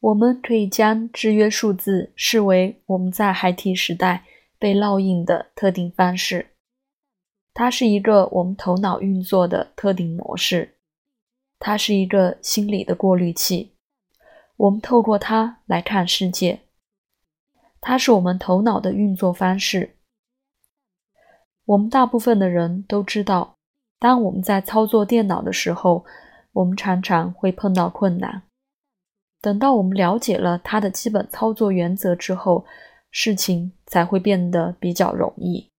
[0.00, 4.24] 我们可以将制约数字视为我们在孩提时代
[4.58, 6.50] 被烙印的特定方式，
[7.52, 10.76] 它是一个我们头脑运作的特定模式，
[11.58, 13.72] 它是一个心理的过滤器，
[14.56, 16.60] 我们透过它来看世界，
[17.80, 19.96] 它是我们头脑的运作方式。
[21.64, 23.56] 我们大部分的人都知道，
[23.98, 26.04] 当我们在操作电脑的时候，
[26.52, 28.44] 我们常常会碰到困难。
[29.40, 32.64] 等到我们了解了它的基本操作原则之后，
[33.10, 35.70] 事情才会变得比较容易。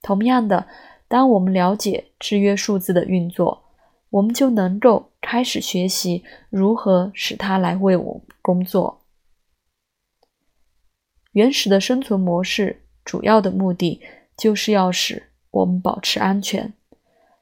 [0.00, 0.66] 同样的，
[1.06, 3.62] 当我们了解制约数字的运作，
[4.10, 9.00] 我们就能够开始学习如何使它来为我们工作。
[11.32, 14.02] 原始的生存模式主要的目的
[14.36, 16.74] 就是要使我们保持安全，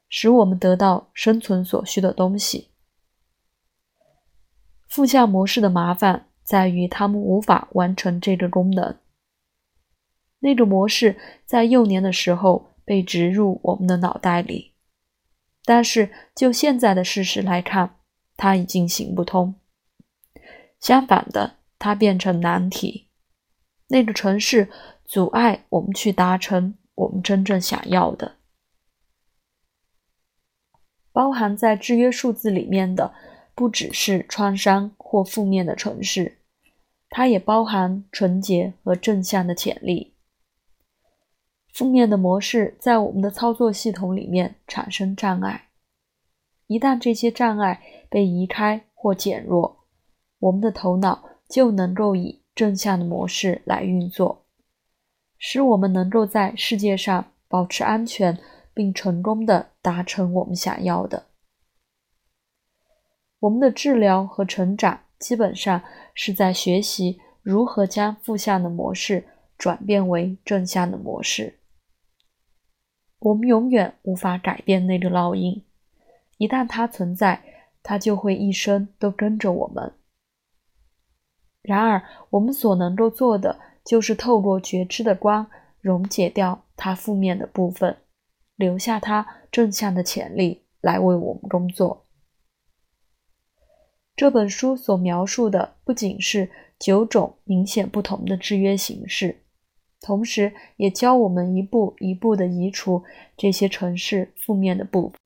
[0.07, 2.70] 使我们得到生存所需的东西。
[4.91, 8.97] 负向模式的麻烦在于，他们无法完成这个功能。
[10.39, 14.73] 那个模式在幼年的时候被植入我们的脑袋里，
[15.63, 17.99] 但是就现在的事实来看，
[18.35, 19.55] 它已经行不通。
[20.77, 23.07] 相反的，它变成难题。
[23.87, 24.69] 那个城市
[25.05, 28.35] 阻碍我们去达成我们真正想要的。
[31.13, 33.13] 包含在制约数字里面的。
[33.61, 36.39] 不只是创伤或负面的城市，
[37.11, 40.15] 它也包含纯洁和正向的潜力。
[41.71, 45.67] 负面的模式在我们的操作系统里面产生障碍，
[46.65, 49.85] 一旦这些障碍被移开或减弱，
[50.39, 54.43] 我们的头脑就能够以正向的模式来运作，
[55.37, 58.39] 使我们能够在世界上保持安全，
[58.73, 61.27] 并成功的达成我们想要的。
[63.41, 65.81] 我们的治疗和成长基本上
[66.13, 69.25] 是在学习如何将负向的模式
[69.57, 71.59] 转变为正向的模式。
[73.19, 75.63] 我们永远无法改变那个烙印，
[76.37, 77.43] 一旦它存在，
[77.81, 79.91] 它就会一生都跟着我们。
[81.63, 85.47] 然而，我们所能够做的就是透过觉知的光
[85.79, 87.97] 溶解掉它负面的部分，
[88.55, 92.05] 留下它正向的潜力来为我们工作。
[94.15, 96.49] 这本书所描述的不仅是
[96.79, 99.37] 九种明显不同的制约形式，
[99.99, 103.03] 同时也教我们一步一步地移除
[103.35, 105.17] 这些城市负面的部分，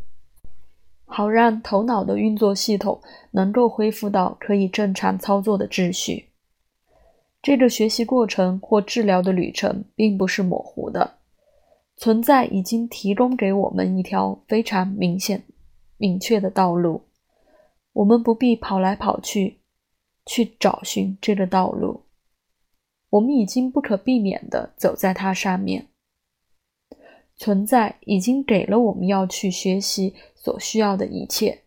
[1.06, 3.02] 好让头脑的运作系统
[3.32, 6.30] 能够恢复到可以正常操作的秩序。
[7.42, 11.16] 这个学习过程或治疗的旅程并不是模糊的，
[11.98, 15.44] 存在已经提供给我们一条非常明显、
[15.98, 17.04] 明确的道路。
[17.96, 19.62] 我们不必跑来跑去，
[20.26, 22.04] 去找寻这个道路。
[23.10, 25.88] 我们已经不可避免地走在它上面。
[27.38, 31.64] 存在已经给了我们要去学习所需要的一切。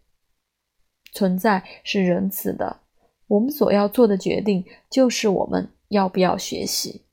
[1.13, 2.81] 存在是仁慈的。
[3.29, 7.05] 我们所要做的决定就是我们要不要学习。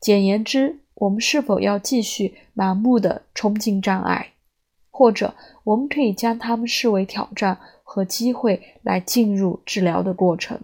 [0.00, 4.34] 简言之，我们是否要继续盲目地冲进障碍？
[4.98, 5.32] 或者，
[5.62, 10.60] 我们可以将它们视为挑战和机会来进入治疗的过程。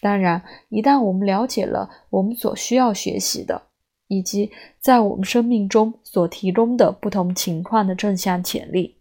[0.00, 3.62] 当然，一旦我们了解了我们所需要学习的，
[4.08, 4.50] 以及
[4.80, 8.96] 在我们生命中所提供的不同情况的正向潜力，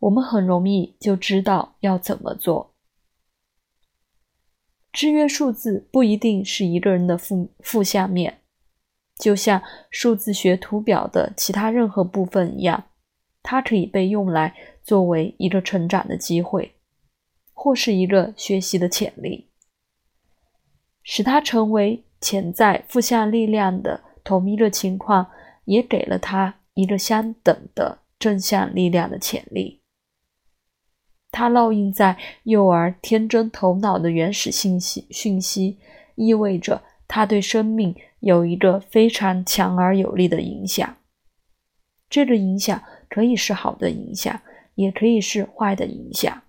[0.00, 2.74] 我们很容易就知道要怎么做。
[4.92, 8.40] 制约数字不一定是一个人的负负向面，
[9.16, 12.84] 就像数字学图表的其他任何部分一样。
[13.42, 16.74] 它可以被用来作为一个成长的机会，
[17.54, 19.48] 或是一个学习的潜力，
[21.02, 25.30] 使它成为潜在负向力量的同一个情况，
[25.64, 29.80] 也给了它一个相等的正向力量的潜力。
[31.30, 35.78] 它烙印在幼儿天真头脑的原始信息讯息，
[36.16, 40.96] 意味着它对生命有一个非常强而有力的影响。
[42.10, 42.82] 这个影响。
[43.08, 44.40] 可以是好的影响，
[44.74, 46.42] 也可以是坏的影响。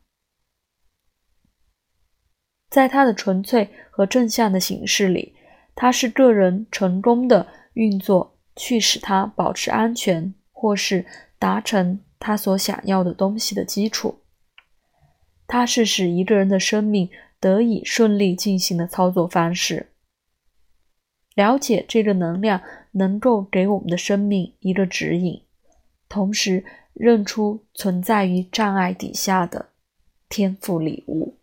[2.70, 5.34] 在它的纯粹和正向的形式里，
[5.74, 11.06] 它是个人成功的运作去使他保持安全，或是
[11.40, 14.22] 达成他所想要的东西的基础。
[15.48, 17.10] 它是使一个人的生命
[17.40, 19.94] 得以顺利进行的操作方式。
[21.34, 25.42] 了解这个能量，能够给我们的生命一个指引。
[26.10, 29.70] 同时，认出存在于障碍底下的
[30.28, 31.39] 天赋礼物。